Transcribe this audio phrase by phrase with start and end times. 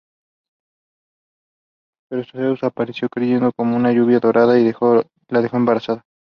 [2.09, 4.63] Pero Zeus apareció cayendo como una lluvia dorada y
[5.27, 6.01] la dejó embarazada.